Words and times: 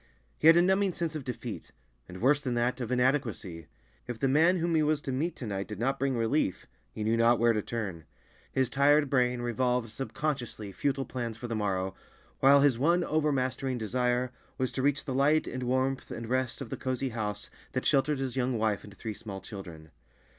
He 0.39 0.47
had 0.47 0.57
a 0.57 0.63
numbing 0.63 0.93
sense 0.93 1.13
of 1.15 1.23
defeat, 1.23 1.69
and 2.07 2.21
worse 2.21 2.41
than 2.41 2.55
that, 2.55 2.81
of 2.81 2.91
inadequacy. 2.91 3.67
If 4.07 4.17
the 4.17 4.27
man 4.27 4.57
whom 4.57 4.73
he 4.73 4.81
was 4.81 4.99
to 5.01 5.11
meet 5.11 5.35
to 5.35 5.45
night 5.45 5.67
did 5.67 5.77
not 5.77 5.99
bring 5.99 6.17
relief, 6.17 6.65
he 6.91 7.03
knew 7.03 7.15
not 7.15 7.37
where 7.37 7.53
to 7.53 7.61
turn. 7.61 8.05
His 8.51 8.67
tired 8.67 9.11
brain 9.11 9.43
revolved 9.43 9.91
subconsciously 9.91 10.71
futile 10.71 11.05
plans 11.05 11.37
for 11.37 11.47
the 11.47 11.53
morrow, 11.55 11.93
while 12.39 12.61
his 12.61 12.79
one 12.79 13.03
overmastering 13.03 13.77
desire 13.77 14.31
was 14.57 14.71
to 14.71 14.81
reach 14.81 15.05
the 15.05 15.13
light 15.13 15.45
and 15.45 15.61
warmth 15.61 16.09
and 16.09 16.27
rest 16.27 16.61
of 16.61 16.71
the 16.71 16.77
cozy 16.77 17.09
house 17.09 17.51
that 17.73 17.85
sheltered 17.85 18.17
his 18.17 18.35
young 18.35 18.57
wife 18.57 18.83
and 18.83 18.97
three 18.97 19.13
small 19.13 19.39
children. 19.39 19.91